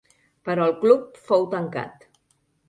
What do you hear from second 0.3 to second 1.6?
Però el club fou